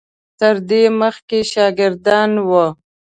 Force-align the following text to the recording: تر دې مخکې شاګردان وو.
تر 0.39 0.55
دې 0.69 0.83
مخکې 1.01 1.39
شاګردان 1.53 2.31
وو. 2.47 2.65